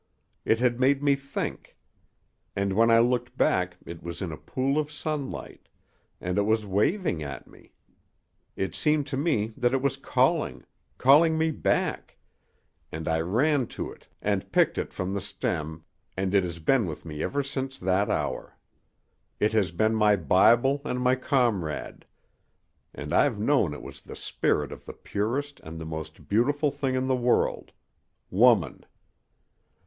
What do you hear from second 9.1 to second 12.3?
me that it was calling calling me back